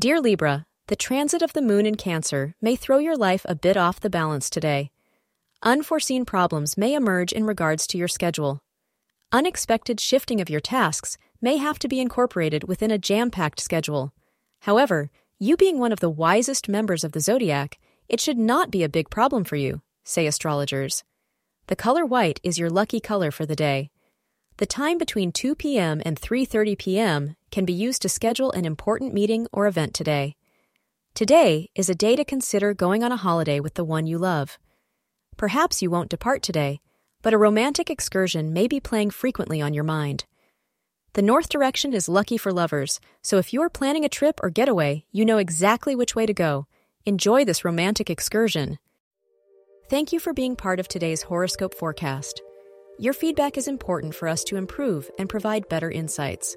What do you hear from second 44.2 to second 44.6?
or